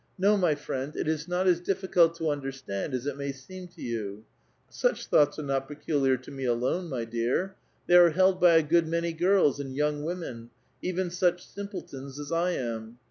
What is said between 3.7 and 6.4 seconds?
you. Such tiiouglits are not peculiar to